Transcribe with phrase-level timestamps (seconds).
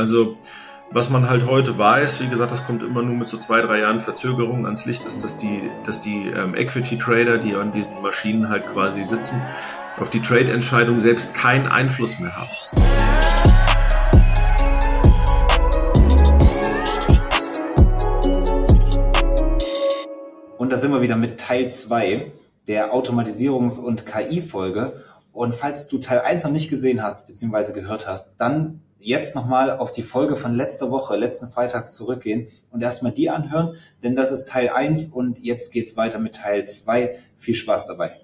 [0.00, 0.38] Also
[0.92, 3.80] was man halt heute weiß, wie gesagt, das kommt immer nur mit so zwei, drei
[3.80, 8.48] Jahren Verzögerung ans Licht, ist, dass die, dass die ähm, Equity-Trader, die an diesen Maschinen
[8.48, 9.42] halt quasi sitzen,
[9.98, 12.48] auf die Trade-Entscheidung selbst keinen Einfluss mehr haben.
[20.56, 22.32] Und da sind wir wieder mit Teil 2
[22.68, 25.04] der Automatisierungs- und KI-Folge.
[25.30, 29.76] Und falls du Teil 1 noch nicht gesehen hast, beziehungsweise gehört hast, dann jetzt nochmal
[29.76, 34.30] auf die Folge von letzter Woche, letzten Freitag zurückgehen und erstmal die anhören, denn das
[34.30, 37.18] ist Teil 1 und jetzt geht's weiter mit Teil 2.
[37.36, 38.20] Viel Spaß dabei.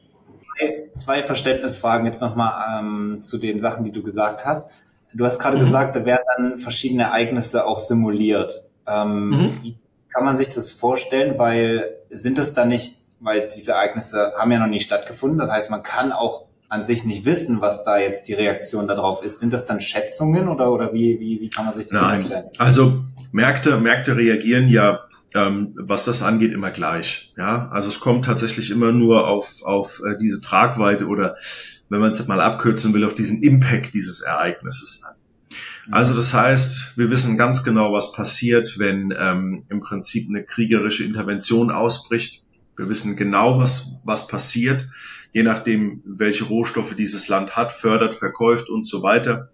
[0.94, 4.70] Zwei Verständnisfragen jetzt nochmal ähm, zu den Sachen, die du gesagt hast.
[5.12, 5.60] Du hast gerade mhm.
[5.60, 8.62] gesagt, da werden dann verschiedene Ereignisse auch simuliert.
[8.86, 9.58] Ähm, mhm.
[9.62, 11.38] Wie kann man sich das vorstellen?
[11.38, 15.38] Weil sind es dann nicht, weil diese Ereignisse haben ja noch nie stattgefunden.
[15.38, 19.22] Das heißt, man kann auch an sich nicht wissen, was da jetzt die Reaktion darauf
[19.22, 19.38] ist.
[19.38, 22.20] Sind das dann Schätzungen oder, oder wie, wie, wie kann man sich das Nein.
[22.20, 22.46] vorstellen?
[22.58, 25.00] Also Märkte, Märkte reagieren ja,
[25.34, 27.32] ähm, was das angeht, immer gleich.
[27.36, 31.36] Ja, also es kommt tatsächlich immer nur auf, auf äh, diese Tragweite oder
[31.88, 35.14] wenn man es mal abkürzen will, auf diesen Impact dieses Ereignisses an.
[35.90, 41.04] Also das heißt, wir wissen ganz genau, was passiert, wenn ähm, im Prinzip eine kriegerische
[41.04, 42.42] Intervention ausbricht.
[42.76, 44.88] Wir wissen genau, was, was passiert
[45.32, 49.50] je nachdem, welche Rohstoffe dieses Land hat, fördert, verkauft und so weiter.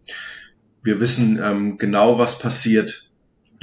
[0.82, 3.10] Wir wissen ähm, genau, was passiert,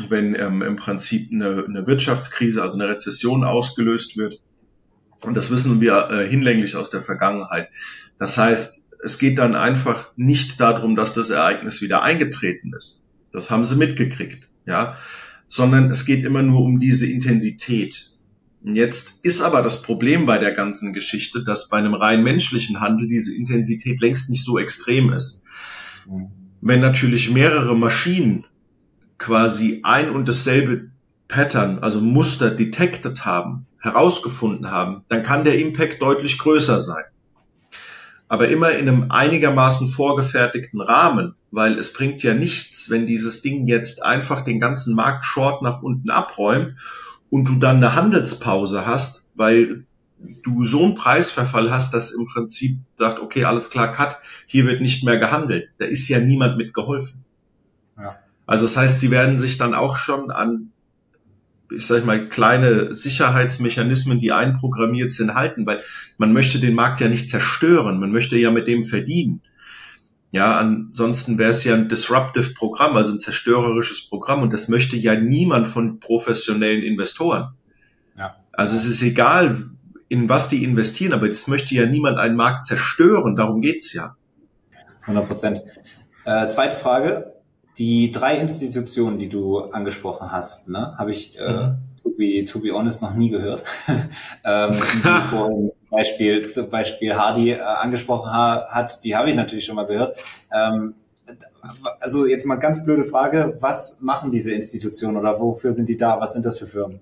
[0.08, 4.42] wenn ähm, im Prinzip eine, eine Wirtschaftskrise, also eine Rezession ausgelöst wird.
[5.22, 7.70] Und das wissen wir äh, hinlänglich aus der Vergangenheit.
[8.18, 13.06] Das heißt, es geht dann einfach nicht darum, dass das Ereignis wieder eingetreten ist.
[13.32, 14.98] Das haben sie mitgekriegt, ja.
[15.48, 18.09] Sondern es geht immer nur um diese Intensität.
[18.62, 23.08] Jetzt ist aber das Problem bei der ganzen Geschichte, dass bei einem rein menschlichen Handel
[23.08, 25.44] diese Intensität längst nicht so extrem ist.
[26.62, 28.46] Wenn natürlich mehrere Maschinen
[29.18, 30.90] quasi ein und dasselbe
[31.28, 37.04] Pattern, also Muster detected haben, herausgefunden haben, dann kann der Impact deutlich größer sein.
[38.28, 43.66] Aber immer in einem einigermaßen vorgefertigten Rahmen, weil es bringt ja nichts, wenn dieses Ding
[43.67, 46.76] jetzt einfach den ganzen Markt short nach unten abräumt
[47.30, 49.86] und du dann eine Handelspause hast, weil
[50.44, 54.82] du so einen Preisverfall hast, dass im Prinzip sagt, okay, alles klar, Cut, hier wird
[54.82, 55.70] nicht mehr gehandelt.
[55.78, 57.23] Da ist ja niemand mit geholfen.
[57.98, 58.18] Ja.
[58.45, 60.72] Also das heißt, sie werden sich dann auch schon an,
[61.72, 65.82] ich sag mal, kleine Sicherheitsmechanismen, die einprogrammiert sind, halten, weil
[66.18, 69.42] man möchte den Markt ja nicht zerstören, man möchte ja mit dem verdienen.
[70.32, 74.95] Ja, ansonsten wäre es ja ein disruptive Programm, also ein zerstörerisches Programm und das möchte
[74.95, 77.56] ja niemand von professionellen Investoren.
[78.16, 78.36] Ja.
[78.52, 79.70] Also es ist egal,
[80.08, 84.16] in was die investieren, aber das möchte ja niemand einen Markt zerstören, darum geht's ja.
[85.02, 85.62] 100 Prozent.
[86.26, 87.34] Äh, zweite Frage,
[87.80, 92.59] die drei Institutionen, die du angesprochen hast, ne, habe ich äh, mhm to be, to
[92.59, 93.64] be honest, noch nie gehört.
[94.43, 99.36] ähm, die vorhin zum Beispiel, zum Beispiel Hardy äh, angesprochen ha hat, die habe ich
[99.36, 100.23] natürlich schon mal gehört.
[100.52, 100.95] Ähm,
[101.99, 106.20] also jetzt mal ganz blöde Frage, was machen diese Institutionen oder wofür sind die da?
[106.20, 106.99] Was sind das für Firmen?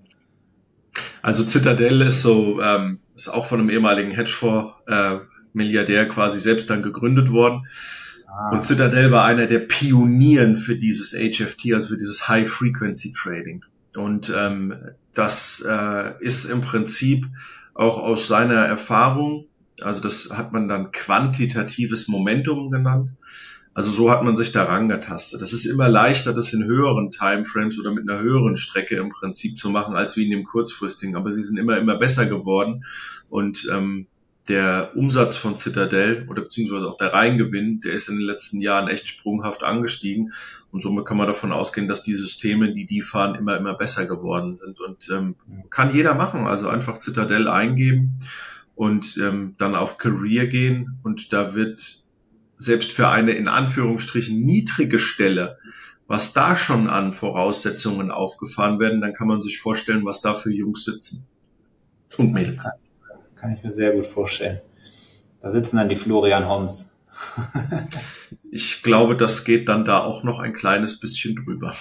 [1.21, 5.17] Also Citadel ist so, ähm, ist auch von einem ehemaligen Hedgefonds äh,
[5.53, 7.67] Milliardär quasi selbst dann gegründet worden.
[8.27, 8.51] Ah.
[8.51, 13.63] Und Citadel war einer der Pionieren für dieses HFT, also für dieses High Frequency Trading.
[13.95, 14.75] Und ähm,
[15.13, 17.25] das äh, ist im Prinzip
[17.73, 19.45] auch aus seiner Erfahrung,
[19.81, 23.11] also das hat man dann quantitatives Momentum genannt.
[23.73, 25.39] Also so hat man sich da rangetastet.
[25.39, 29.55] Das ist immer leichter, das in höheren Timeframes oder mit einer höheren Strecke im Prinzip
[29.55, 31.15] zu machen, als wie in dem kurzfristigen.
[31.15, 32.83] Aber sie sind immer, immer besser geworden.
[33.29, 34.07] Und ähm,
[34.47, 38.87] der Umsatz von Citadel oder beziehungsweise auch der Reingewinn, der ist in den letzten Jahren
[38.87, 40.31] echt sprunghaft angestiegen.
[40.71, 44.05] Und somit kann man davon ausgehen, dass die Systeme, die die fahren, immer, immer besser
[44.05, 44.79] geworden sind.
[44.79, 45.35] Und ähm,
[45.69, 46.47] kann jeder machen.
[46.47, 48.19] Also einfach Citadel eingeben
[48.75, 50.99] und ähm, dann auf Career gehen.
[51.03, 52.03] Und da wird
[52.57, 55.57] selbst für eine in Anführungsstrichen niedrige Stelle,
[56.07, 60.53] was da schon an Voraussetzungen aufgefahren werden, dann kann man sich vorstellen, was da für
[60.53, 61.27] Jungs sitzen.
[62.17, 62.63] Und Mädels.
[63.47, 64.59] Kann ich mir sehr gut vorstellen.
[65.39, 66.99] Da sitzen dann die Florian Homs.
[68.51, 71.73] ich glaube, das geht dann da auch noch ein kleines bisschen drüber.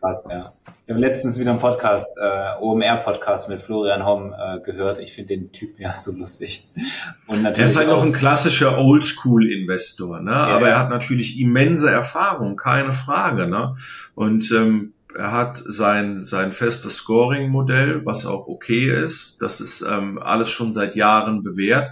[0.00, 0.54] Krass, ja.
[0.86, 4.98] Ich habe letztens wieder einen Podcast, äh, OMR-Podcast mit Florian Homm äh, gehört.
[4.98, 6.70] Ich finde den Typ ja so lustig.
[7.26, 10.30] Und natürlich er ist halt noch ein klassischer Oldschool-Investor, ne?
[10.30, 13.46] Ja, aber er hat natürlich immense Erfahrung, keine Frage.
[13.46, 13.76] Ne?
[14.14, 19.36] Und ähm, er hat sein, sein festes Scoring-Modell, was auch okay ist.
[19.42, 21.90] Das ist ähm, alles schon seit Jahren bewährt.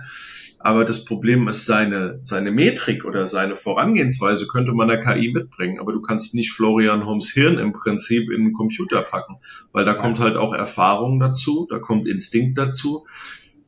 [0.61, 5.79] Aber das Problem ist, seine, seine Metrik oder seine Vorangehensweise könnte man der KI mitbringen.
[5.79, 9.37] Aber du kannst nicht Florian Holmes Hirn im Prinzip in den Computer packen,
[9.73, 13.07] weil da kommt halt auch Erfahrung dazu, da kommt Instinkt dazu.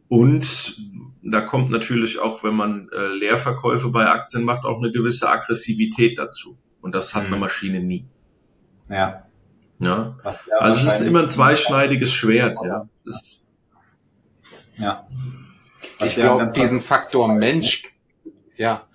[0.09, 0.81] Und
[1.23, 6.19] da kommt natürlich auch, wenn man äh, Leerverkäufe bei Aktien macht, auch eine gewisse Aggressivität
[6.19, 6.57] dazu.
[6.81, 7.35] Und das hat mhm.
[7.35, 8.09] eine Maschine nie.
[8.89, 9.27] Ja.
[9.81, 10.17] Ja.
[10.23, 12.87] also es ist immer ein zweischneidiges Schwert, ja.
[14.79, 15.07] ja.
[16.05, 17.85] ich glaube, diesen Faktor Mensch,
[18.57, 18.87] ja,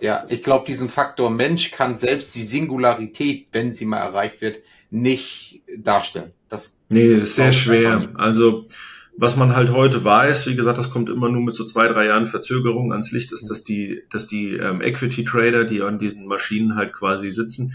[0.00, 4.62] ja, ich glaube, diesen Faktor Mensch kann selbst die Singularität, wenn sie mal erreicht wird,
[4.90, 6.32] nicht darstellen.
[6.48, 8.10] Das, nee, das ist sehr schwer.
[8.16, 8.66] Also,
[9.16, 12.06] was man halt heute weiß, wie gesagt, das kommt immer nur mit so zwei, drei
[12.06, 16.26] Jahren Verzögerung ans Licht, ist, dass die, dass die ähm, Equity Trader, die an diesen
[16.26, 17.74] Maschinen halt quasi sitzen,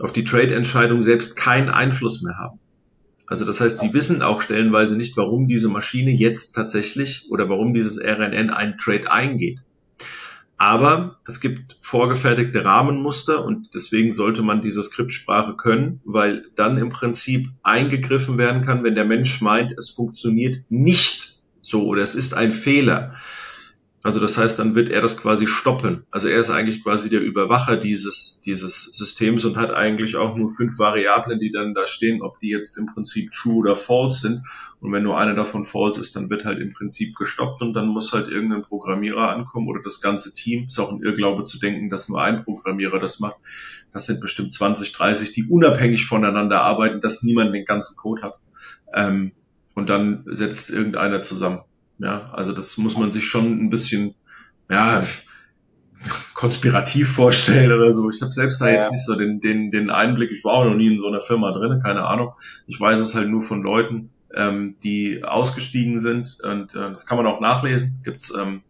[0.00, 2.58] auf die Trade-Entscheidung selbst keinen Einfluss mehr haben.
[3.26, 7.72] Also das heißt, sie wissen auch stellenweise nicht, warum diese Maschine jetzt tatsächlich oder warum
[7.74, 9.60] dieses RNN einen Trade eingeht.
[10.60, 16.90] Aber es gibt vorgefertigte Rahmenmuster und deswegen sollte man diese Skriptsprache können, weil dann im
[16.90, 22.34] Prinzip eingegriffen werden kann, wenn der Mensch meint, es funktioniert nicht so oder es ist
[22.34, 23.14] ein Fehler.
[24.02, 26.04] Also das heißt, dann wird er das quasi stoppen.
[26.10, 30.48] Also er ist eigentlich quasi der Überwacher dieses, dieses Systems und hat eigentlich auch nur
[30.48, 34.42] fünf Variablen, die dann da stehen, ob die jetzt im Prinzip true oder false sind.
[34.80, 37.88] Und wenn nur eine davon false ist, dann wird halt im Prinzip gestoppt und dann
[37.88, 40.64] muss halt irgendein Programmierer ankommen oder das ganze Team.
[40.68, 43.36] Ist auch ein Irrglaube zu denken, dass nur ein Programmierer das macht.
[43.92, 48.38] Das sind bestimmt 20, 30, die unabhängig voneinander arbeiten, dass niemand den ganzen Code hat.
[48.94, 49.32] Ähm,
[49.74, 51.60] und dann setzt irgendeiner zusammen.
[52.00, 54.14] Ja, also das muss man sich schon ein bisschen,
[54.68, 55.02] ja,
[56.34, 58.08] konspirativ vorstellen oder so.
[58.10, 60.30] Ich habe selbst da ja, jetzt nicht so den, den, den Einblick.
[60.30, 62.32] Ich war auch noch nie in so einer Firma drin, keine Ahnung.
[62.66, 67.18] Ich weiß es halt nur von Leuten, ähm, die ausgestiegen sind und äh, das kann
[67.18, 68.00] man auch nachlesen.
[68.02, 68.62] Gibt's ähm,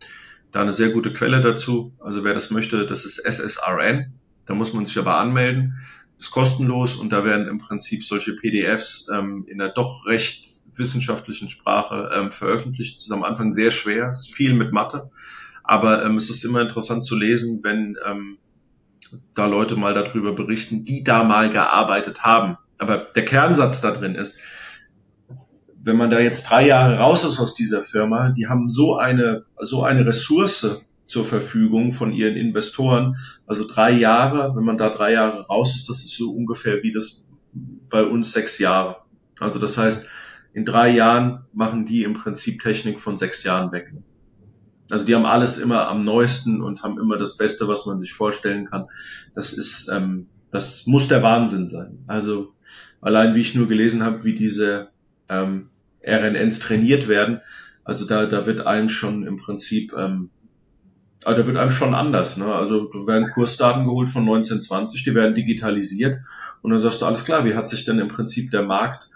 [0.50, 1.92] da eine sehr gute Quelle dazu.
[2.00, 4.12] Also wer das möchte, das ist SSRN.
[4.46, 5.78] Da muss man sich aber anmelden.
[6.18, 11.48] Ist kostenlos und da werden im Prinzip solche PDFs ähm, in der doch recht wissenschaftlichen
[11.48, 12.96] Sprache ähm, veröffentlicht.
[12.96, 15.10] Das ist am Anfang sehr schwer, ist viel mit Mathe,
[15.64, 18.38] aber ähm, es ist immer interessant zu lesen, wenn ähm,
[19.34, 22.56] da Leute mal darüber berichten, die da mal gearbeitet haben.
[22.78, 24.40] Aber der Kernsatz da drin ist,
[25.82, 29.44] wenn man da jetzt drei Jahre raus ist aus dieser Firma, die haben so eine,
[29.60, 33.16] so eine Ressource zur Verfügung von ihren Investoren.
[33.46, 36.92] Also drei Jahre, wenn man da drei Jahre raus ist, das ist so ungefähr wie
[36.92, 38.96] das bei uns sechs Jahre.
[39.40, 40.08] Also das heißt,
[40.52, 43.92] in drei Jahren machen die im Prinzip Technik von sechs Jahren weg.
[44.90, 48.12] Also die haben alles immer am neuesten und haben immer das Beste, was man sich
[48.12, 48.86] vorstellen kann.
[49.34, 51.98] Das ist, ähm, das muss der Wahnsinn sein.
[52.06, 52.54] Also
[53.00, 54.88] allein wie ich nur gelesen habe, wie diese
[55.28, 55.68] ähm,
[56.04, 57.40] RNNs trainiert werden,
[57.84, 60.30] also da, da wird einem schon im Prinzip, ähm,
[61.24, 62.36] also da wird einem schon anders.
[62.36, 62.46] Ne?
[62.46, 66.18] Also da werden Kursdaten geholt von 1920, die werden digitalisiert
[66.62, 69.10] und dann sagst du, alles klar, wie hat sich denn im Prinzip der Markt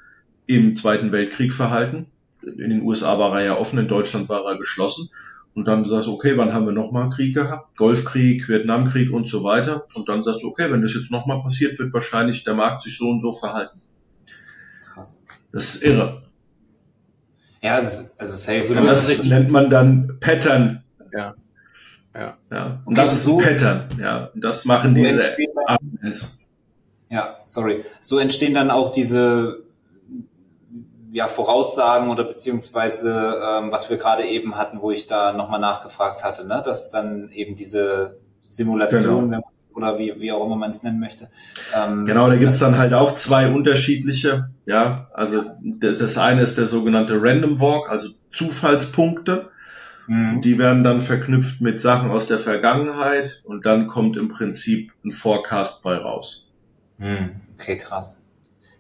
[0.47, 2.07] im Zweiten Weltkrieg verhalten.
[2.43, 5.09] In den USA war er ja offen, in Deutschland war er geschlossen.
[5.55, 7.77] Und dann sagst du, okay, wann haben wir nochmal einen Krieg gehabt?
[7.77, 9.87] Golfkrieg, Vietnamkrieg und so weiter.
[9.95, 12.99] Und dann sagst du, okay, wenn das jetzt nochmal passiert, wird wahrscheinlich der Markt sich
[12.99, 13.81] so und so verhalten.
[14.93, 15.23] Krass.
[15.53, 16.23] Das ist irre.
[17.63, 18.59] Ja, also, also safe.
[18.59, 20.83] Also das nennt man dann Pattern.
[21.13, 21.35] Ja.
[22.15, 22.37] Ja.
[22.51, 22.83] ja.
[22.85, 23.89] Und okay, das ist so, ein Pattern.
[23.99, 24.25] Ja.
[24.35, 25.37] Und das machen so diese
[27.11, 27.85] Ja, sorry.
[28.01, 29.64] So entstehen dann auch diese
[31.15, 36.25] ja, Voraussagen oder beziehungsweise ähm, was wir gerade eben hatten, wo ich da nochmal nachgefragt
[36.25, 36.61] hatte, ne?
[36.65, 39.49] dass dann eben diese Simulation, genau.
[39.75, 41.31] oder wie, wie auch immer man es nennen möchte.
[41.73, 46.59] Ähm, genau, da gibt's dann halt auch zwei unterschiedliche, ja, also das, das eine ist
[46.59, 49.51] der sogenannte Random Walk, also Zufallspunkte.
[50.09, 50.41] Mhm.
[50.41, 55.13] Die werden dann verknüpft mit Sachen aus der Vergangenheit und dann kommt im Prinzip ein
[55.13, 56.51] Forecast bei raus.
[56.99, 57.37] Mhm.
[57.55, 58.24] Okay, krass.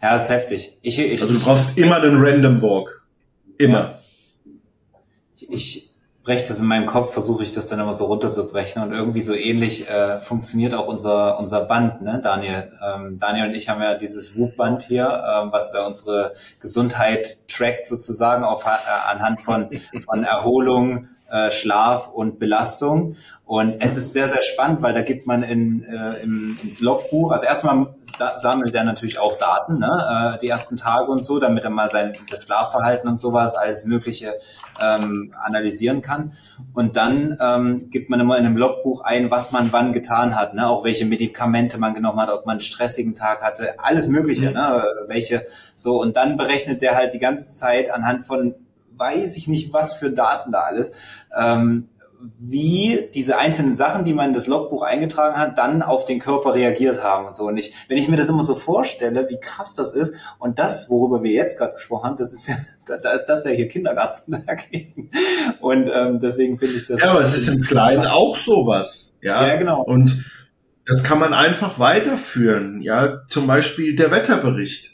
[0.04, 0.76] Ja, ist heftig.
[0.82, 3.06] Ich, ich, also du brauchst immer einen Random Walk.
[3.56, 3.78] Immer.
[3.78, 3.98] Ja.
[5.34, 5.90] Ich, ich
[6.22, 9.34] breche das in meinem Kopf, versuche ich das dann immer so runterzubrechen und irgendwie so
[9.34, 12.70] ähnlich äh, funktioniert auch unser unser Band, ne, Daniel.
[12.86, 17.88] Ähm, Daniel und ich haben ja dieses Whoop-Band hier, ähm, was ja unsere Gesundheit trackt
[17.88, 19.70] sozusagen auf äh, anhand von
[20.04, 23.16] von Erholung, äh, Schlaf und Belastung.
[23.46, 27.30] Und es ist sehr, sehr spannend, weil da gibt man in, äh, im, ins Logbuch,
[27.30, 27.94] also erstmal
[28.36, 31.90] sammelt er natürlich auch Daten, ne, äh, die ersten Tage und so, damit er mal
[31.90, 34.32] sein Schlafverhalten und sowas, alles Mögliche
[34.80, 36.32] ähm, analysieren kann.
[36.72, 40.54] Und dann ähm, gibt man immer in einem Logbuch ein, was man wann getan hat,
[40.54, 44.48] ne, auch welche Medikamente man genommen hat, ob man einen stressigen Tag hatte, alles Mögliche,
[44.48, 44.54] mhm.
[44.54, 45.44] ne, welche
[45.76, 46.00] so.
[46.00, 48.54] Und dann berechnet der halt die ganze Zeit anhand von
[48.96, 50.92] weiß ich nicht, was für Daten da alles,
[51.36, 51.88] ähm,
[52.38, 56.54] wie diese einzelnen Sachen, die man in das Logbuch eingetragen hat, dann auf den Körper
[56.54, 57.44] reagiert haben und so.
[57.44, 60.88] Und ich, wenn ich mir das immer so vorstelle, wie krass das ist, und das,
[60.88, 62.56] worüber wir jetzt gerade gesprochen haben, das ist ja,
[63.02, 65.10] da ist das ja hier Kindergarten dagegen.
[65.60, 67.00] Und ähm, deswegen finde ich das.
[67.00, 69.16] Ja, aber es ist im Kleinen auch sowas.
[69.20, 69.82] Ja, ja genau.
[69.82, 70.24] Und
[70.86, 72.80] das kann man einfach weiterführen.
[72.82, 74.92] Ja, zum Beispiel der Wetterbericht.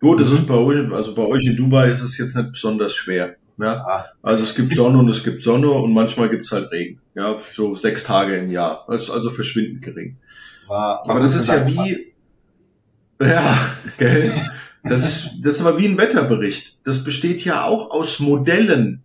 [0.00, 2.94] Gut, das ist bei euch, also bei euch in Dubai ist es jetzt nicht besonders
[2.94, 3.36] schwer.
[3.60, 3.84] Ja?
[3.86, 4.06] Ah.
[4.22, 7.00] Also es gibt Sonne und es gibt Sonne und manchmal gibt's halt Regen.
[7.14, 8.84] Ja, so sechs Tage im Jahr.
[8.88, 10.16] Das ist also verschwindend gering.
[10.66, 12.12] War aber das ist ja wie,
[13.20, 13.58] ja,
[13.98, 14.32] gell?
[14.82, 16.78] Das ist, das ist aber wie ein Wetterbericht.
[16.84, 19.02] Das besteht ja auch aus Modellen.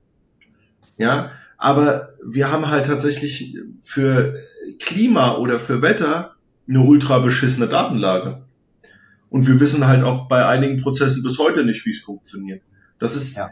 [0.98, 4.36] Ja, aber wir haben halt tatsächlich für
[4.80, 6.36] Klima oder für Wetter
[6.68, 8.44] eine ultra beschissene Datenlage.
[9.30, 12.62] Und wir wissen halt auch bei einigen Prozessen bis heute nicht, wie es funktioniert.
[13.00, 13.50] Das ist, ja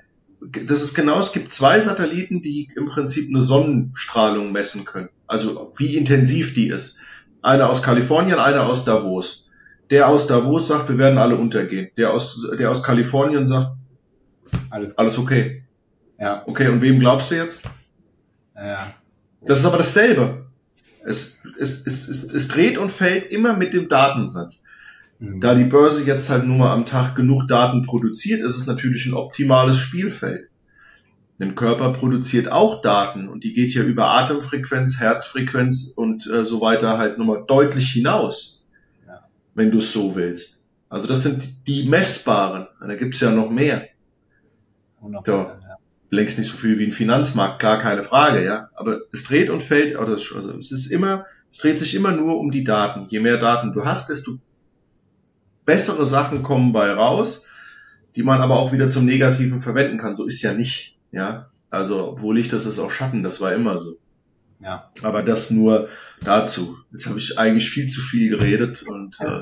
[0.49, 5.09] das ist genau, es gibt zwei Satelliten, die im Prinzip eine Sonnenstrahlung messen können.
[5.27, 6.99] Also wie intensiv die ist.
[7.41, 9.49] Einer aus Kalifornien, einer aus Davos.
[9.89, 11.89] Der aus Davos sagt, wir werden alle untergehen.
[11.97, 13.75] Der aus, der aus Kalifornien sagt,
[14.69, 15.63] alles, alles okay.
[16.19, 16.43] Ja.
[16.45, 17.61] Okay, und wem glaubst du jetzt?
[18.55, 18.93] Ja.
[19.41, 20.45] Das ist aber dasselbe.
[21.05, 24.63] Es, es, es, es, es dreht und fällt immer mit dem Datensatz.
[25.19, 25.39] Mhm.
[25.39, 29.05] Da die Börse jetzt halt nur mal am Tag genug Daten produziert, ist es natürlich
[29.05, 30.49] ein optimales Spielfeld.
[31.39, 36.61] Ein Körper produziert auch Daten und die geht ja über Atemfrequenz, Herzfrequenz und äh, so
[36.61, 38.65] weiter halt nochmal deutlich hinaus,
[39.05, 39.25] ja.
[39.53, 40.63] wenn du es so willst.
[40.89, 42.67] Also das sind die messbaren.
[42.79, 43.87] Da gibt's ja noch mehr.
[45.25, 45.31] So.
[45.31, 45.57] Ja.
[46.11, 48.69] Längst nicht so viel wie ein Finanzmarkt, klar, keine Frage, ja.
[48.75, 52.51] Aber es dreht und fällt, also es ist immer, es dreht sich immer nur um
[52.51, 53.07] die Daten.
[53.09, 54.37] Je mehr Daten du hast, desto
[55.65, 57.47] bessere Sachen kommen bei raus,
[58.15, 60.15] die man aber auch wieder zum Negativen verwenden kann.
[60.15, 61.49] So ist ja nicht, ja.
[61.69, 63.97] Also, wo Licht ist, ist auch Schatten, das war immer so.
[64.59, 64.89] Ja.
[65.01, 65.89] Aber das nur
[66.23, 66.77] dazu.
[66.91, 69.41] Jetzt habe ich eigentlich viel zu viel geredet und äh,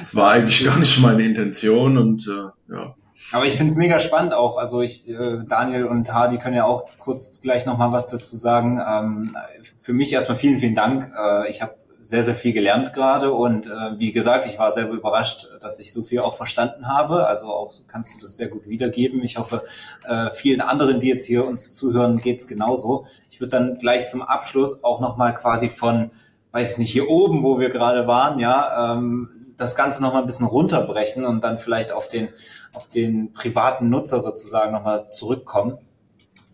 [0.00, 2.94] das war eigentlich gar nicht meine Intention und äh, ja.
[3.30, 4.58] Aber ich finde es mega spannend auch.
[4.58, 8.80] Also ich, äh, Daniel und Hardy können ja auch kurz gleich nochmal was dazu sagen.
[8.86, 9.36] Ähm,
[9.80, 11.10] für mich erstmal vielen, vielen Dank.
[11.16, 14.94] Äh, ich habe sehr, sehr viel gelernt gerade und äh, wie gesagt, ich war selber
[14.94, 17.26] überrascht, dass ich so viel auch verstanden habe.
[17.28, 19.22] Also auch kannst du das sehr gut wiedergeben.
[19.22, 19.62] Ich hoffe,
[20.08, 23.06] äh, vielen anderen, die jetzt hier uns zuhören, geht's genauso.
[23.30, 26.10] Ich würde dann gleich zum Abschluss auch nochmal quasi von,
[26.50, 30.26] weiß ich nicht, hier oben, wo wir gerade waren, ja, ähm, das Ganze nochmal ein
[30.26, 32.30] bisschen runterbrechen und dann vielleicht auf den,
[32.72, 35.78] auf den privaten Nutzer sozusagen nochmal zurückkommen.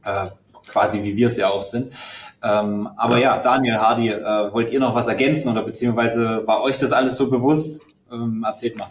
[0.05, 0.27] Äh,
[0.69, 1.93] quasi wie wir es ja auch sind.
[2.43, 3.39] Ähm, aber ja.
[3.39, 7.31] Daniel, Hardy, äh, wollt ihr noch was ergänzen oder beziehungsweise war euch das alles so
[7.31, 7.87] bewusst?
[8.13, 8.89] Ähm, erzählt mal.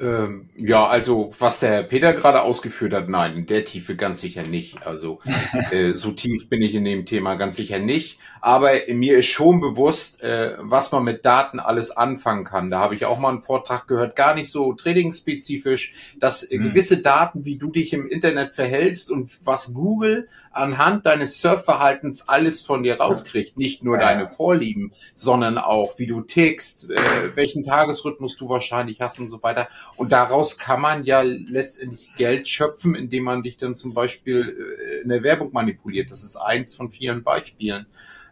[0.00, 4.42] Ähm, ja, also was der Peter gerade ausgeführt hat, nein, in der Tiefe ganz sicher
[4.42, 4.86] nicht.
[4.86, 5.20] Also
[5.70, 8.18] äh, so tief bin ich in dem Thema ganz sicher nicht.
[8.40, 12.70] Aber mir ist schon bewusst, äh, was man mit Daten alles anfangen kann.
[12.70, 16.64] Da habe ich auch mal einen Vortrag gehört, gar nicht so trading-spezifisch, dass äh, hm.
[16.64, 22.62] gewisse Daten, wie du dich im Internet verhältst und was Google anhand deines Surfverhaltens alles
[22.62, 23.56] von dir rauskriegt.
[23.56, 26.96] Nicht nur deine Vorlieben, sondern auch, wie du tickst, äh,
[27.34, 29.68] welchen Tagesrhythmus du wahrscheinlich hast und so weiter.
[29.96, 34.56] Und daraus kann man ja letztendlich Geld schöpfen, indem man dich dann zum Beispiel
[34.88, 36.10] äh, in der Werbung manipuliert.
[36.10, 37.86] Das ist eins von vielen Beispielen.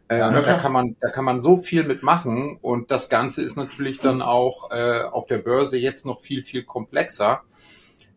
[0.08, 3.56] Äh, ja, da kann man, da kann man so viel mitmachen und das Ganze ist
[3.56, 7.42] natürlich dann auch äh, auf der Börse jetzt noch viel, viel komplexer.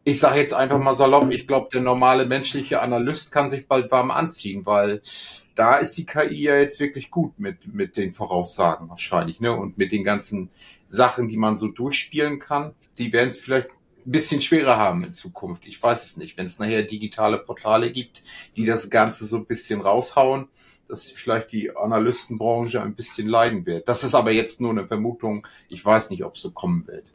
[0.07, 3.89] Ich sage jetzt einfach mal salopp, ich glaube, der normale menschliche Analyst kann sich bald
[3.89, 5.01] warm anziehen, weil
[5.55, 9.51] da ist die KI ja jetzt wirklich gut mit, mit den Voraussagen wahrscheinlich, ne?
[9.51, 10.51] Und mit den ganzen
[10.85, 13.69] Sachen, die man so durchspielen kann, die werden es vielleicht
[14.05, 15.65] ein bisschen schwerer haben in Zukunft.
[15.65, 16.37] Ich weiß es nicht.
[16.37, 18.21] Wenn es nachher digitale Portale gibt,
[18.55, 20.49] die das Ganze so ein bisschen raushauen,
[20.87, 23.89] dass vielleicht die Analystenbranche ein bisschen leiden wird.
[23.89, 25.47] Das ist aber jetzt nur eine Vermutung.
[25.67, 27.05] Ich weiß nicht, ob es so kommen wird.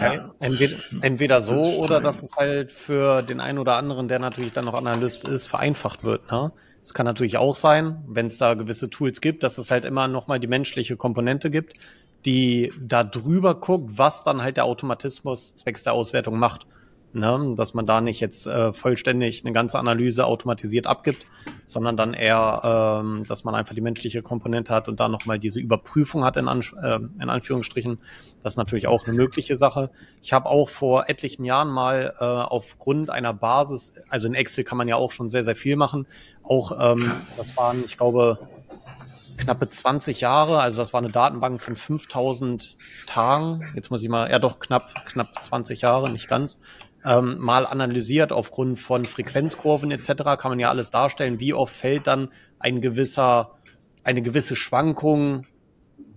[0.00, 4.52] Ja, entweder, entweder so oder dass es halt für den einen oder anderen, der natürlich
[4.52, 6.30] dann noch Analyst ist, vereinfacht wird.
[6.30, 6.52] Ne?
[6.84, 10.08] Es kann natürlich auch sein, wenn es da gewisse Tools gibt, dass es halt immer
[10.08, 11.78] nochmal die menschliche Komponente gibt,
[12.24, 16.66] die da drüber guckt, was dann halt der Automatismus zwecks der Auswertung macht.
[17.14, 17.54] Ne?
[17.56, 21.26] Dass man da nicht jetzt äh, vollständig eine ganze Analyse automatisiert abgibt,
[21.64, 25.60] sondern dann eher, ähm, dass man einfach die menschliche Komponente hat und da nochmal diese
[25.60, 27.98] Überprüfung hat, in, An äh, in Anführungsstrichen.
[28.42, 29.90] Das ist natürlich auch eine mögliche Sache.
[30.22, 34.78] Ich habe auch vor etlichen Jahren mal äh, aufgrund einer Basis, also in Excel kann
[34.78, 36.06] man ja auch schon sehr, sehr viel machen,
[36.42, 38.38] auch, ähm, das waren, ich glaube,
[39.36, 42.76] knappe 20 Jahre, also das war eine Datenbank von 5000
[43.06, 43.62] Tagen.
[43.74, 46.58] Jetzt muss ich mal, ja doch knapp, knapp 20 Jahre, nicht ganz.
[47.04, 50.08] Ähm, mal analysiert aufgrund von Frequenzkurven etc.
[50.38, 52.28] kann man ja alles darstellen, wie oft fällt dann
[52.58, 53.56] ein gewisser,
[54.04, 55.46] eine gewisse Schwankung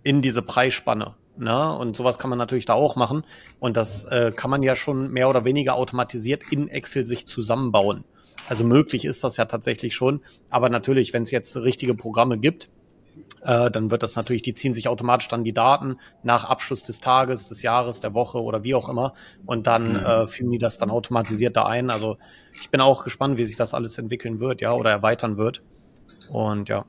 [0.03, 1.15] in diese Preisspanne.
[1.37, 1.75] Ne?
[1.77, 3.23] Und sowas kann man natürlich da auch machen.
[3.59, 8.05] Und das äh, kann man ja schon mehr oder weniger automatisiert in Excel sich zusammenbauen.
[8.47, 10.21] Also möglich ist das ja tatsächlich schon.
[10.49, 12.69] Aber natürlich, wenn es jetzt richtige Programme gibt,
[13.41, 16.99] äh, dann wird das natürlich, die ziehen sich automatisch dann die Daten nach Abschluss des
[16.99, 19.13] Tages, des Jahres, der Woche oder wie auch immer.
[19.45, 20.05] Und dann mhm.
[20.05, 21.89] äh, fügen die das dann automatisiert da ein.
[21.89, 22.17] Also
[22.59, 25.63] ich bin auch gespannt, wie sich das alles entwickeln wird, ja, oder erweitern wird.
[26.31, 26.85] Und ja,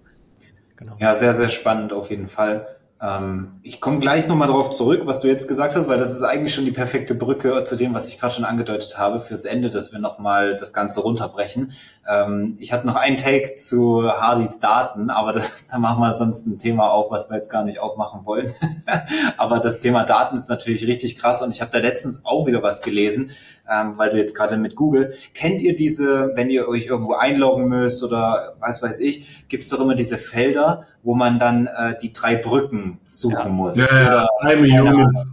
[0.77, 0.97] genau.
[0.99, 2.67] Ja, sehr, sehr spannend auf jeden Fall.
[3.01, 6.23] Ähm, ich komme gleich nochmal darauf zurück, was du jetzt gesagt hast, weil das ist
[6.23, 9.69] eigentlich schon die perfekte Brücke zu dem, was ich gerade schon angedeutet habe, fürs Ende,
[9.69, 11.73] dass wir nochmal das Ganze runterbrechen.
[12.09, 16.47] Ähm, ich hatte noch einen Take zu Hardys Daten, aber das, da machen wir sonst
[16.47, 18.55] ein Thema auf, was wir jetzt gar nicht aufmachen wollen.
[19.37, 22.63] aber das Thema Daten ist natürlich richtig krass und ich habe da letztens auch wieder
[22.63, 23.31] was gelesen,
[23.71, 27.69] ähm, weil du jetzt gerade mit Google, kennt ihr diese, wenn ihr euch irgendwo einloggen
[27.69, 31.97] müsst oder was weiß ich, gibt es doch immer diese Felder, wo man dann äh,
[32.01, 33.49] die drei Brücken suchen ja.
[33.49, 33.77] muss.
[33.77, 35.27] Ja, ja, oder,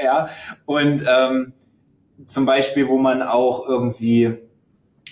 [0.00, 0.28] ja.
[0.66, 1.52] und ähm,
[2.26, 4.38] zum Beispiel, wo man auch irgendwie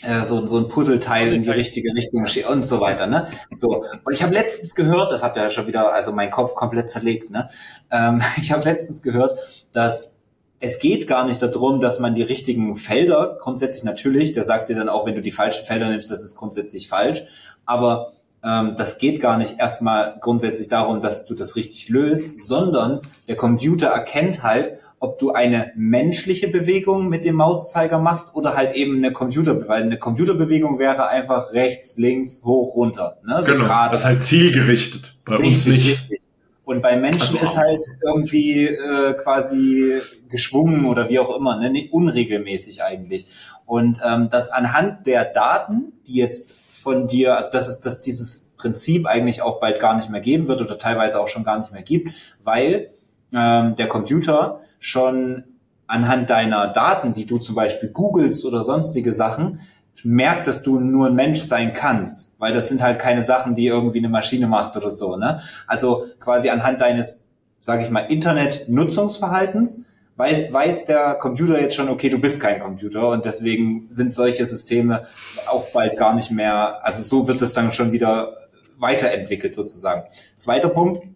[0.02, 3.06] äh, so, so ein Puzzleteil in die richtige Richtung und so weiter.
[3.06, 3.28] Ne?
[3.56, 3.84] So.
[4.04, 7.30] Und ich habe letztens gehört, das hat ja schon wieder, also mein Kopf komplett zerlegt,
[7.30, 7.50] ne?
[7.90, 9.38] Ähm, ich habe letztens gehört,
[9.72, 10.16] dass
[10.60, 14.76] es geht gar nicht darum, dass man die richtigen Felder, grundsätzlich natürlich, der sagt dir
[14.76, 17.24] dann auch, wenn du die falschen Felder nimmst, das ist grundsätzlich falsch,
[17.64, 18.12] aber
[18.42, 23.36] ähm, das geht gar nicht erstmal grundsätzlich darum, dass du das richtig löst, sondern der
[23.36, 28.96] Computer erkennt halt, ob du eine menschliche Bewegung mit dem Mauszeiger machst oder halt eben
[28.96, 33.18] eine Computer, weil eine Computerbewegung wäre einfach rechts, links, hoch, runter.
[33.24, 33.42] Ne?
[33.42, 33.92] So genau, grade.
[33.92, 35.92] das ist halt zielgerichtet, bei richtig, uns nicht.
[35.92, 36.20] Richtig.
[36.64, 41.70] Und bei Menschen also ist halt irgendwie äh, quasi geschwungen oder wie auch immer, ne?
[41.70, 43.26] Nee, unregelmäßig eigentlich.
[43.64, 48.54] Und ähm, das anhand der Daten, die jetzt von dir, also dass es dass dieses
[48.58, 51.72] Prinzip eigentlich auch bald gar nicht mehr geben wird oder teilweise auch schon gar nicht
[51.72, 52.10] mehr gibt,
[52.44, 52.90] weil
[53.32, 55.44] ähm, der Computer schon
[55.86, 59.60] anhand deiner Daten, die du zum Beispiel googelst oder sonstige Sachen,
[60.04, 63.66] merkt, dass du nur ein Mensch sein kannst, weil das sind halt keine Sachen, die
[63.66, 65.16] irgendwie eine Maschine macht oder so.
[65.16, 65.40] Ne?
[65.66, 67.28] Also quasi anhand deines,
[67.60, 73.08] sage ich mal, Internet-Nutzungsverhaltens weiß, weiß der Computer jetzt schon, okay, du bist kein Computer
[73.08, 75.06] und deswegen sind solche Systeme
[75.46, 78.36] auch bald gar nicht mehr, also so wird es dann schon wieder
[78.78, 80.04] weiterentwickelt sozusagen.
[80.34, 81.06] Zweiter Punkt,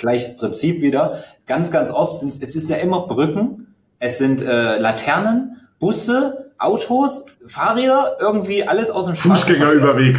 [0.00, 1.24] gleiches Prinzip wieder.
[1.46, 7.26] Ganz, ganz oft sind es ist ja immer Brücken, es sind äh, Laternen, Busse, Autos,
[7.46, 10.16] Fahrräder, irgendwie alles aus dem Fußgängerüberweg.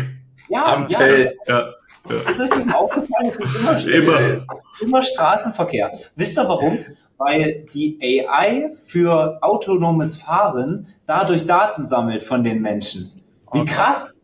[0.49, 1.35] Ja, Ampel.
[1.47, 1.73] ja, ja.
[2.09, 2.31] Ja.
[2.31, 3.27] Ist euch das mal aufgefallen?
[3.27, 4.41] Es ist immer, immer.
[4.81, 5.91] immer Straßenverkehr.
[6.15, 6.79] Wisst ihr warum?
[7.17, 13.11] Weil die AI für autonomes Fahren dadurch Daten sammelt von den Menschen.
[13.53, 14.20] Wie krass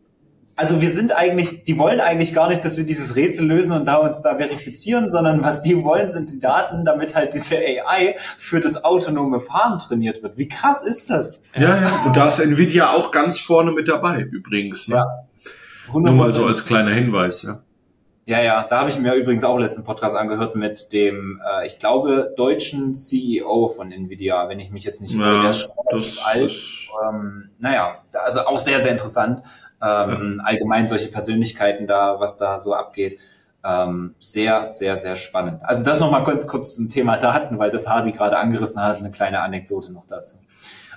[0.58, 3.86] also wir sind eigentlich, die wollen eigentlich gar nicht, dass wir dieses Rätsel lösen und
[3.86, 8.16] da uns da verifizieren, sondern was die wollen, sind die Daten, damit halt diese AI
[8.38, 10.36] für das autonome Fahren trainiert wird.
[10.36, 11.40] Wie krass ist das?
[11.54, 14.88] Ja, ja, und da ist Nvidia auch ganz vorne mit dabei, übrigens.
[14.88, 14.96] Ne?
[14.96, 15.06] Ja.
[15.92, 16.00] 100%.
[16.00, 17.60] Nur mal so als kleiner Hinweis, ja.
[18.26, 21.78] Ja, ja, da habe ich mir übrigens auch letzten Podcast angehört mit dem, äh, ich
[21.78, 26.26] glaube, deutschen CEO von Nvidia, wenn ich mich jetzt nicht irre, der ist schon relativ
[26.26, 26.52] alt.
[27.08, 29.44] Ähm, naja, also auch sehr, sehr interessant
[29.82, 33.18] ähm, allgemein solche Persönlichkeiten da, was da so abgeht.
[33.64, 35.62] Ähm, sehr, sehr, sehr spannend.
[35.62, 39.10] Also das nochmal kurz, kurz zum Thema Daten, weil das Hardy gerade angerissen hat, eine
[39.10, 40.36] kleine Anekdote noch dazu.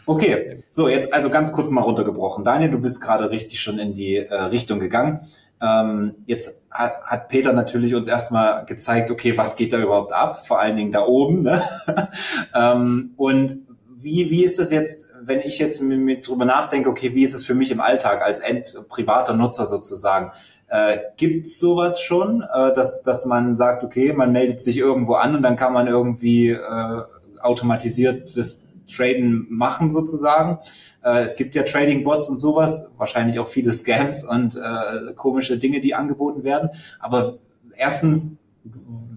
[0.05, 2.43] Okay, so jetzt also ganz kurz mal runtergebrochen.
[2.43, 5.27] Daniel, du bist gerade richtig schon in die äh, Richtung gegangen.
[5.61, 10.47] Ähm, jetzt hat, hat Peter natürlich uns erstmal gezeigt, okay, was geht da überhaupt ab?
[10.47, 11.43] Vor allen Dingen da oben.
[11.43, 11.61] Ne?
[12.55, 13.67] ähm, und
[14.01, 17.33] wie, wie ist es jetzt, wenn ich jetzt mit, mit drüber nachdenke, okay, wie ist
[17.33, 20.31] es für mich im Alltag als End, privater Nutzer sozusagen?
[20.67, 25.15] Äh, Gibt es sowas schon, äh, dass, dass man sagt, okay, man meldet sich irgendwo
[25.15, 27.01] an und dann kann man irgendwie äh,
[27.41, 30.59] automatisiert das Traden machen sozusagen?
[31.03, 35.81] Äh, es gibt ja Trading-Bots und sowas, wahrscheinlich auch viele Scams und äh, komische Dinge,
[35.81, 36.69] die angeboten werden.
[36.99, 37.37] Aber
[37.75, 38.37] erstens,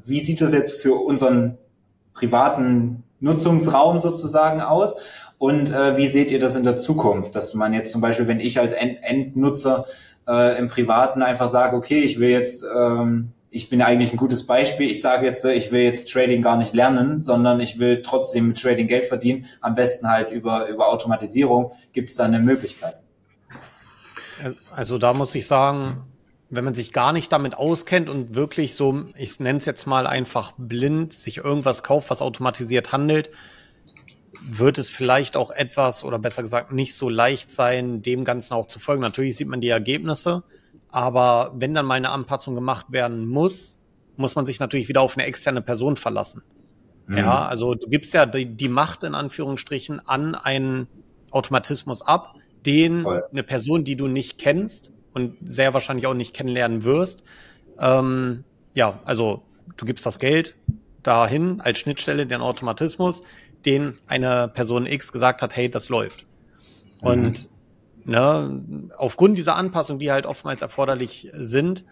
[0.05, 1.57] wie sieht das jetzt für unseren
[2.14, 4.95] privaten Nutzungsraum sozusagen aus?
[5.39, 8.41] Und äh, wie seht ihr das in der Zukunft, dass man jetzt zum Beispiel, wenn
[8.41, 9.87] ich als End Endnutzer
[10.29, 14.47] äh, im Privaten einfach sage, okay, ich will jetzt, ähm, ich bin eigentlich ein gutes
[14.47, 18.03] Beispiel, ich sage jetzt, äh, ich will jetzt Trading gar nicht lernen, sondern ich will
[18.03, 22.39] trotzdem mit Trading Geld verdienen, am besten halt über, über Automatisierung, gibt es da eine
[22.39, 22.97] Möglichkeit?
[24.75, 26.05] Also da muss ich sagen,
[26.55, 30.07] wenn man sich gar nicht damit auskennt und wirklich so, ich nenne es jetzt mal
[30.07, 33.31] einfach blind, sich irgendwas kauft, was automatisiert handelt,
[34.43, 38.67] wird es vielleicht auch etwas oder besser gesagt nicht so leicht sein, dem Ganzen auch
[38.67, 39.03] zu folgen.
[39.03, 40.43] Natürlich sieht man die Ergebnisse,
[40.90, 43.79] aber wenn dann mal eine Anpassung gemacht werden muss,
[44.17, 46.43] muss man sich natürlich wieder auf eine externe Person verlassen.
[47.07, 47.19] Mhm.
[47.19, 50.88] Ja, also du gibst ja die, die, Macht in Anführungsstrichen an einen
[51.31, 53.25] Automatismus ab, den Voll.
[53.31, 57.22] eine Person, die du nicht kennst und sehr wahrscheinlich auch nicht kennenlernen wirst,
[57.79, 59.42] ähm, ja, also
[59.77, 60.55] du gibst das Geld
[61.03, 63.22] dahin als Schnittstelle, den Automatismus,
[63.64, 66.27] den eine Person X gesagt hat, hey, das läuft.
[67.00, 67.09] Mhm.
[67.09, 67.48] Und
[68.05, 71.85] ne, aufgrund dieser Anpassungen, die halt oftmals erforderlich sind,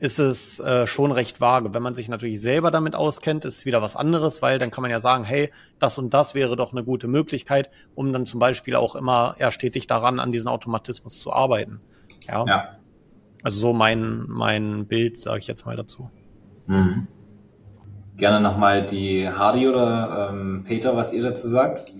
[0.00, 1.72] ist es äh, schon recht vage.
[1.72, 4.82] Wenn man sich natürlich selber damit auskennt, ist es wieder was anderes, weil dann kann
[4.82, 8.40] man ja sagen, hey, das und das wäre doch eine gute Möglichkeit, um dann zum
[8.40, 11.80] Beispiel auch immer eher stetig daran, an diesen Automatismus zu arbeiten.
[12.28, 12.44] Ja.
[12.46, 12.68] ja.
[13.42, 16.10] Also so mein, mein Bild, sage ich jetzt mal dazu.
[16.66, 17.06] Mhm.
[18.16, 21.92] Gerne nochmal die Hardy oder ähm, Peter, was ihr dazu sagt.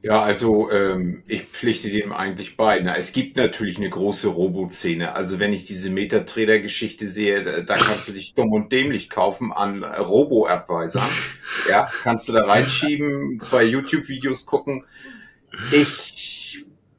[0.00, 2.80] Ja, also ähm, ich pflichte dem eigentlich bei.
[2.80, 5.14] Na, es gibt natürlich eine große Robo-Szene.
[5.14, 9.52] Also wenn ich diese Metatrader-Geschichte sehe, da, da, kannst du dich dumm und dämlich kaufen
[9.52, 11.02] an Robo-Advisor.
[11.68, 14.84] Ja, kannst du da reinschieben, zwei YouTube-Videos gucken.
[15.72, 16.37] Ich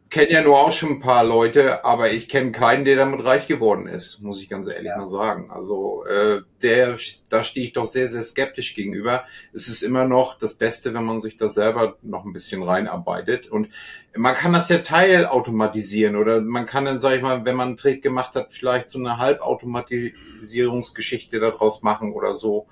[0.10, 3.46] kenne ja nur auch schon ein paar Leute, aber ich kenne keinen, der damit reich
[3.48, 4.98] geworden ist, muss ich ganz ehrlich ja.
[4.98, 5.52] mal sagen.
[5.52, 6.98] Also äh, der,
[7.30, 9.26] da stehe ich doch sehr, sehr skeptisch gegenüber.
[9.54, 13.48] Es ist immer noch das Beste, wenn man sich da selber noch ein bisschen reinarbeitet.
[13.48, 13.70] Und
[14.16, 17.78] man kann das ja teilautomatisieren oder man kann dann, sag ich mal, wenn man einen
[17.78, 22.66] Trade gemacht hat, vielleicht so eine Halbautomatisierungsgeschichte daraus machen oder so.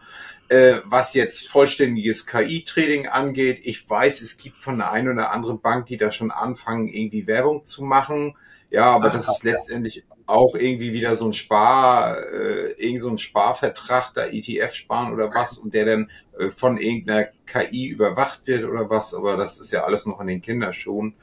[0.49, 5.60] Äh, was jetzt vollständiges KI-Trading angeht, ich weiß, es gibt von der einen oder anderen
[5.60, 8.36] Bank, die da schon anfangen, irgendwie Werbung zu machen.
[8.69, 13.10] Ja, aber Ach, das ist letztendlich auch irgendwie wieder so ein Spar, äh, irgend so
[13.10, 18.45] ein Sparvertrag, da ETF sparen oder was und der dann äh, von irgendeiner KI überwacht
[18.45, 21.15] wird oder was, aber das ist ja alles noch in den Kinderschuhen.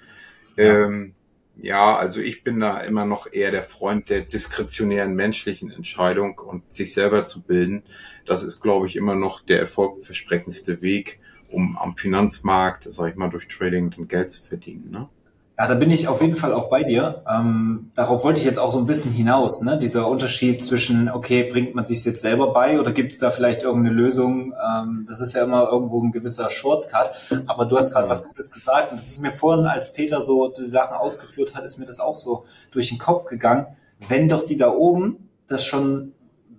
[0.57, 0.87] Ja.
[0.87, 1.15] Ähm,
[1.57, 6.71] ja, also ich bin da immer noch eher der Freund der diskretionären menschlichen Entscheidung und
[6.71, 7.85] sich selber zu bilden.
[8.27, 13.31] Das ist, glaube ich, immer noch der erfolgversprechendste Weg, um am Finanzmarkt, sage ich mal,
[13.31, 14.91] durch Trading dann Geld zu verdienen.
[14.91, 15.09] Ne?
[15.57, 17.23] Ja, da bin ich auf jeden Fall auch bei dir.
[17.31, 19.79] Ähm, darauf wollte ich jetzt auch so ein bisschen hinaus, ne?
[19.79, 23.63] Dieser Unterschied zwischen, okay, bringt man sich jetzt selber bei oder gibt es da vielleicht
[23.63, 24.53] irgendeine Lösung?
[24.53, 27.13] Ähm, das ist ja immer irgendwo ein gewisser Shortcut.
[27.47, 30.49] Aber du hast gerade was Gutes gesagt und das ist mir vorhin, als Peter so
[30.49, 33.67] die Sachen ausgeführt hat, ist mir das auch so durch den Kopf gegangen.
[34.09, 36.14] Wenn doch die da oben das schon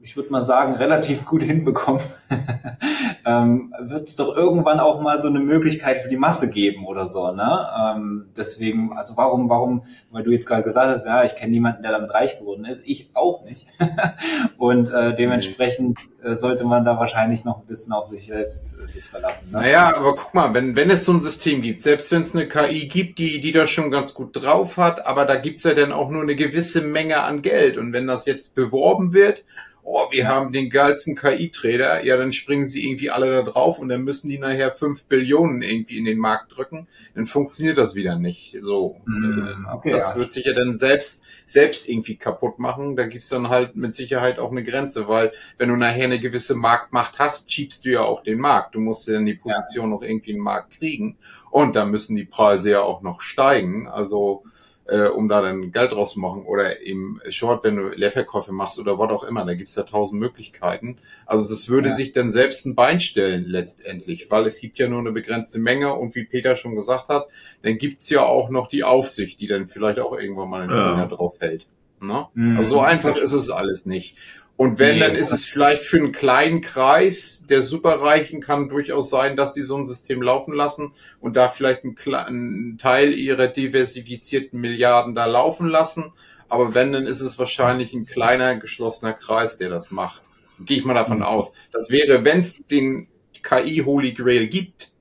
[0.06, 2.00] ich würde mal sagen, relativ gut hinbekommen,
[3.26, 7.08] ähm, wird es doch irgendwann auch mal so eine Möglichkeit für die Masse geben oder
[7.08, 7.32] so.
[7.32, 7.68] Ne?
[7.76, 11.82] Ähm, deswegen, also warum, warum, weil du jetzt gerade gesagt hast, ja, ich kenne niemanden,
[11.82, 13.65] der damit reich geworden ist, ich auch nicht.
[14.60, 18.86] Und äh, dementsprechend äh, sollte man da wahrscheinlich noch ein bisschen auf sich selbst äh,
[18.86, 19.50] sich verlassen.
[19.52, 19.62] Ne?
[19.62, 22.48] Naja, aber guck mal, wenn, wenn es so ein System gibt, selbst wenn es eine
[22.48, 25.91] KI gibt, die, die das schon ganz gut drauf hat, aber da gibt's ja dann
[25.91, 27.80] auch nur eine gewisse Menge an Geld.
[27.80, 29.44] Und wenn das jetzt beworben wird,
[29.88, 33.88] oh, wir haben den geilsten KI-Trader, ja, dann springen sie irgendwie alle da drauf und
[33.88, 38.17] dann müssen die nachher fünf Billionen irgendwie in den Markt drücken, dann funktioniert das wieder
[38.17, 38.58] nicht.
[38.60, 40.19] So, mm, okay, das ja.
[40.19, 42.95] wird sich ja dann selbst selbst irgendwie kaputt machen.
[42.95, 46.56] Da gibt's dann halt mit Sicherheit auch eine Grenze, weil wenn du nachher eine gewisse
[46.56, 48.74] Marktmacht hast, schiebst du ja auch den Markt.
[48.74, 49.89] Du musst ja dann die Position ja.
[49.91, 51.17] noch irgendwie in den Markt kriegen
[51.52, 53.88] und da müssen die Preise ja auch noch steigen.
[53.88, 54.43] Also
[54.88, 58.80] äh, um da dann Geld draus zu machen oder im Short, wenn du Leerverkäufe machst
[58.80, 60.98] oder was auch immer, da gibt's ja tausend Möglichkeiten.
[61.26, 61.95] Also das würde ja.
[61.95, 65.93] sich dann selbst ein Bein stellen letztendlich, weil es gibt ja nur eine begrenzte Menge
[65.93, 67.28] und wie Peter schon gesagt hat,
[67.63, 71.08] dann gibt's ja auch noch die Aufsicht, die dann vielleicht auch irgendwann mal den Finger
[71.08, 71.65] drauf hält.
[72.00, 72.28] Ne?
[72.34, 72.58] Mhm.
[72.58, 74.17] Also so einfach ist es alles nicht.
[74.58, 79.36] Und wenn, dann ist es vielleicht für einen kleinen Kreis der Superreichen kann durchaus sein,
[79.36, 84.60] dass sie so ein System laufen lassen und da vielleicht einen, kleinen Teil ihrer diversifizierten
[84.60, 86.13] Milliarden da laufen lassen.
[86.48, 90.22] Aber wenn, dann ist es wahrscheinlich ein kleiner geschlossener Kreis, der das macht.
[90.60, 91.24] Gehe ich mal davon mhm.
[91.24, 91.54] aus.
[91.74, 93.08] Das wäre, wenn es den
[93.44, 94.91] KI Holy Grail gibt,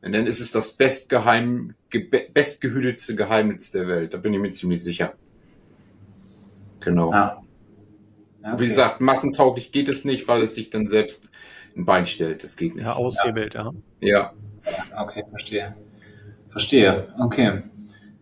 [0.00, 1.74] dann ist es das bestgeheim,
[2.32, 4.14] bestgehütetste Geheimnis der Welt.
[4.14, 5.12] Da bin ich mir ziemlich sicher.
[6.80, 7.12] Genau.
[7.12, 7.42] Ja.
[8.42, 8.60] Okay.
[8.60, 11.30] Wie gesagt, massentauglich geht es nicht, weil es sich dann selbst
[11.76, 12.42] ein Bein stellt.
[12.42, 12.84] Das geht nicht.
[12.84, 13.72] Ja, aushebelt, ja.
[14.00, 14.32] Ja.
[14.96, 15.76] Okay, verstehe.
[16.48, 17.14] Verstehe.
[17.18, 17.62] Okay.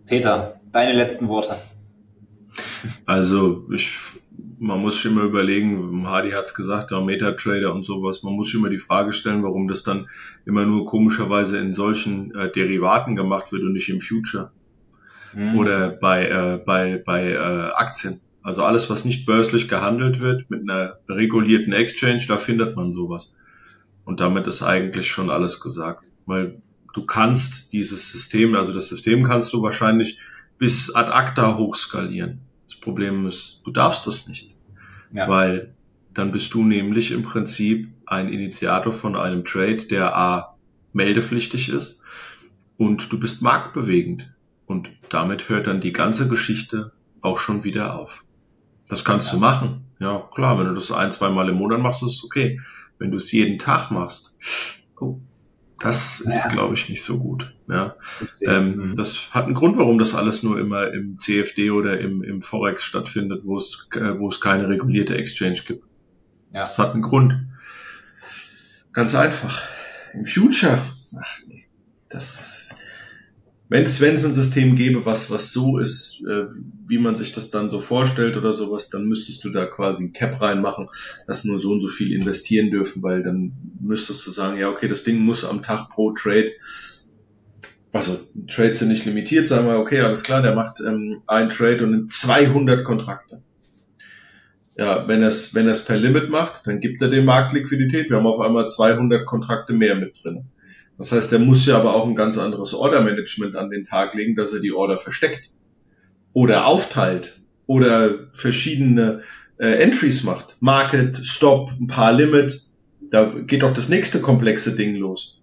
[0.07, 1.57] Peter, deine letzten Worte.
[3.07, 3.99] Also, ich,
[4.59, 8.49] man muss schon mal überlegen, Hardy hat es gesagt, der Metatrader und sowas, man muss
[8.49, 10.09] schon mal die Frage stellen, warum das dann
[10.47, 14.51] immer nur komischerweise in solchen äh, Derivaten gemacht wird und nicht im Future.
[15.33, 15.59] Hm.
[15.59, 17.37] Oder bei, äh, bei, bei äh,
[17.75, 18.21] Aktien.
[18.49, 23.35] Also alles, was nicht börslich gehandelt wird, mit einer regulierten Exchange, da findet man sowas.
[24.07, 26.03] Und damit ist eigentlich schon alles gesagt.
[26.25, 26.63] Weil
[26.95, 30.19] du kannst dieses System, also das System kannst du wahrscheinlich
[30.57, 32.41] bis ad acta hochskalieren.
[32.67, 34.55] Das Problem ist, du darfst das nicht.
[35.13, 35.29] Ja.
[35.29, 35.75] Weil
[36.15, 40.57] dann bist du nämlich im Prinzip ein Initiator von einem Trade, der A
[40.95, 42.03] meldepflichtig ist
[42.79, 44.33] und du bist marktbewegend.
[44.65, 48.25] Und damit hört dann die ganze Geschichte auch schon wieder auf.
[48.89, 49.35] Das kannst ja.
[49.35, 49.85] du machen.
[50.01, 52.61] Ja, klar, wenn du das ein, zwei Mal im Monat machst, ist es okay.
[52.99, 54.35] Wenn du es jeden Tag machst,
[55.01, 55.21] oh,
[55.81, 56.51] das ist, ja.
[56.51, 57.53] glaube ich, nicht so gut.
[57.69, 57.97] Ja,
[58.41, 58.97] ähm, mhm.
[58.97, 62.83] das hat einen Grund, warum das alles nur immer im CFD oder im, im Forex
[62.83, 65.85] stattfindet, wo es, äh, wo es keine regulierte Exchange gibt.
[66.53, 66.63] Ja.
[66.63, 67.35] Das hat einen Grund.
[68.93, 69.63] Ganz einfach.
[70.15, 70.79] Im Future,
[71.21, 71.67] ach nee,
[72.09, 72.75] das
[73.69, 76.47] wenn es ein System gäbe, was was so ist, äh,
[76.87, 80.13] wie man sich das dann so vorstellt oder sowas, dann müsstest du da quasi ein
[80.13, 80.89] Cap reinmachen,
[81.27, 84.89] dass nur so und so viel investieren dürfen, weil dann müsstest du sagen, ja okay,
[84.89, 86.53] das Ding muss am Tag pro Trade,
[87.93, 91.85] also Trades sind nicht limitiert, sagen wir, okay, alles klar, der macht ähm, ein Trade
[91.85, 93.43] und nimmt 200 Kontrakte.
[94.77, 98.11] Ja, wenn es wenn es per Limit macht, dann gibt er dem Markt Liquidität.
[98.11, 100.45] Wir haben auf einmal 200 Kontrakte mehr mit drin.
[100.99, 104.35] Das heißt, er muss ja aber auch ein ganz anderes Order-Management an den Tag legen,
[104.35, 105.49] dass er die Order versteckt
[106.33, 109.23] oder aufteilt oder verschiedene
[109.59, 110.57] äh, Entries macht.
[110.61, 112.63] Market, Stop, ein paar Limit.
[113.11, 115.41] Da geht doch das nächste komplexe Ding los.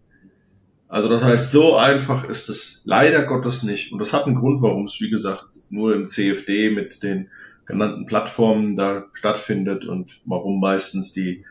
[0.87, 3.91] Also das heißt, so einfach ist es leider Gottes nicht.
[3.91, 7.29] Und das hat einen Grund, warum es, wie gesagt, nur im CFD mit den
[7.65, 11.43] genannten Plattformen da stattfindet und warum meistens die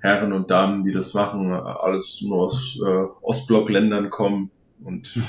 [0.00, 4.50] Herren und Damen, die das machen, alles nur aus äh, Ostblockländern kommen
[4.84, 5.20] und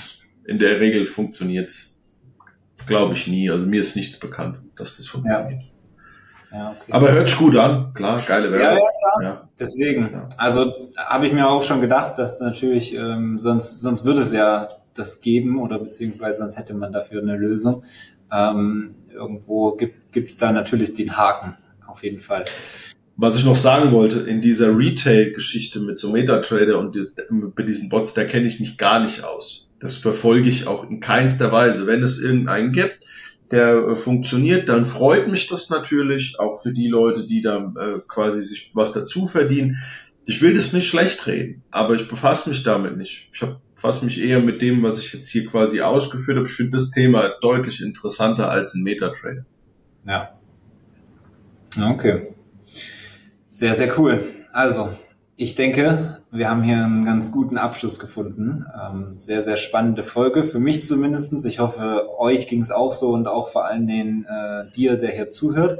[0.45, 1.97] in der Regel funktioniert's,
[2.85, 3.49] glaube ich, nie.
[3.49, 5.61] Also mir ist nichts bekannt, dass das funktioniert.
[5.61, 5.67] Ja.
[6.51, 6.91] Ja, okay.
[6.91, 8.65] Aber hört sich gut an, klar, geile Werbung.
[8.65, 9.23] Ja, ja, klar.
[9.23, 9.49] Ja.
[9.59, 10.21] Deswegen.
[10.37, 14.69] Also habe ich mir auch schon gedacht, dass natürlich, ähm, sonst, sonst würde es ja
[14.95, 17.83] das geben oder beziehungsweise sonst hätte man dafür eine Lösung.
[18.31, 22.45] Ähm, irgendwo gibt es da natürlich den Haken, auf jeden Fall.
[23.21, 26.95] Was ich noch sagen wollte, in dieser Retail-Geschichte mit so Metatrader und
[27.29, 29.67] mit diesen Bots, da kenne ich mich gar nicht aus.
[29.81, 31.85] Das verfolge ich auch in keinster Weise.
[31.85, 33.05] Wenn es irgendeinen gibt,
[33.51, 37.99] der äh, funktioniert, dann freut mich das natürlich, auch für die Leute, die da äh,
[38.07, 39.79] quasi sich was dazu verdienen.
[40.25, 43.27] Ich will das nicht schlecht reden, aber ich befasse mich damit nicht.
[43.33, 43.43] Ich
[43.75, 46.47] befasse mich eher mit dem, was ich jetzt hier quasi ausgeführt habe.
[46.47, 49.45] Ich finde das Thema deutlich interessanter als ein Metatrader.
[50.07, 50.39] Ja.
[51.91, 52.29] Okay.
[53.59, 54.23] Sehr, sehr cool.
[54.53, 54.87] Also,
[55.35, 58.65] ich denke, wir haben hier einen ganz guten Abschluss gefunden.
[58.73, 61.43] Ähm, sehr, sehr spannende Folge, für mich zumindestens.
[61.43, 65.11] Ich hoffe, euch ging es auch so und auch vor allen Dingen äh, dir, der
[65.11, 65.77] hier zuhört.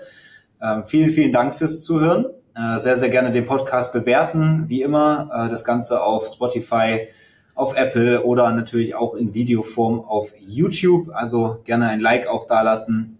[0.62, 2.26] Ähm, vielen, vielen Dank fürs Zuhören.
[2.54, 5.30] Äh, sehr, sehr gerne den Podcast bewerten, wie immer.
[5.34, 7.08] Äh, das Ganze auf Spotify,
[7.56, 11.12] auf Apple oder natürlich auch in Videoform auf YouTube.
[11.14, 13.20] Also gerne ein Like auch da lassen.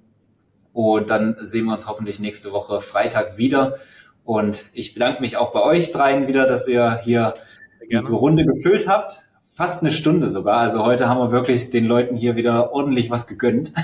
[0.74, 3.78] Und dann sehen wir uns hoffentlich nächste Woche Freitag wieder.
[4.30, 7.34] Und ich bedanke mich auch bei euch dreien wieder, dass ihr hier
[7.90, 9.24] die Runde gefüllt habt.
[9.56, 10.58] Fast eine Stunde sogar.
[10.58, 13.74] Also heute haben wir wirklich den Leuten hier wieder ordentlich was gegönnt.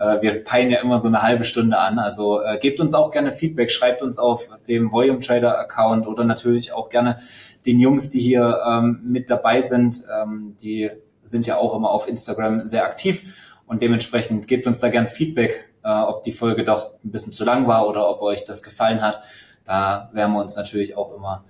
[0.00, 1.98] Äh, wir peilen ja immer so eine halbe Stunde an.
[1.98, 6.22] Also äh, gebt uns auch gerne Feedback, schreibt uns auf dem Volume Trader Account oder
[6.22, 7.18] natürlich auch gerne
[7.66, 10.04] den Jungs, die hier ähm, mit dabei sind.
[10.22, 10.88] Ähm, die
[11.24, 13.24] sind ja auch immer auf Instagram sehr aktiv
[13.66, 17.44] und dementsprechend gebt uns da gerne Feedback, äh, ob die Folge doch ein bisschen zu
[17.44, 19.22] lang war oder ob euch das gefallen hat.
[19.64, 21.44] Da werden wir uns natürlich auch immer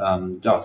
[0.00, 0.60] ähm, ja,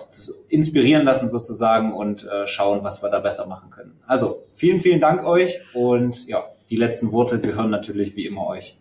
[0.48, 3.98] inspirieren lassen sozusagen und äh, schauen, was wir da besser machen können.
[4.06, 8.78] Also vielen, vielen Dank euch und ja, die letzten Worte gehören natürlich wie immer euch.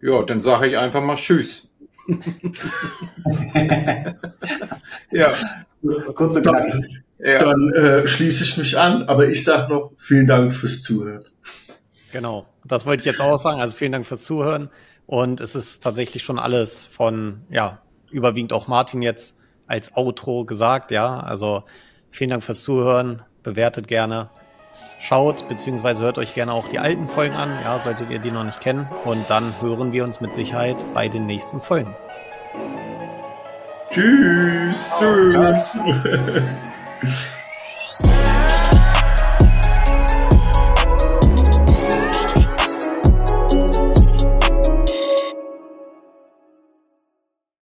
[0.00, 1.68] Ja, dann sage ich einfach mal Tschüss.
[5.10, 5.34] ja,
[6.14, 7.02] kurz und knackig.
[7.18, 7.40] Ja.
[7.40, 11.24] Dann äh, schließe ich mich an, aber ich sage noch vielen Dank fürs Zuhören.
[12.12, 13.60] Genau, das wollte ich jetzt auch sagen.
[13.60, 14.70] Also vielen Dank fürs Zuhören.
[15.06, 20.90] Und es ist tatsächlich schon alles von, ja, überwiegend auch Martin jetzt als Outro gesagt,
[20.90, 21.20] ja.
[21.20, 21.64] Also
[22.10, 24.30] vielen Dank fürs Zuhören, bewertet gerne,
[25.00, 28.44] schaut beziehungsweise hört euch gerne auch die alten Folgen an, ja, solltet ihr die noch
[28.44, 28.88] nicht kennen.
[29.04, 31.94] Und dann hören wir uns mit Sicherheit bei den nächsten Folgen.
[33.90, 34.92] Tschüss.
[34.98, 35.78] Tschüss.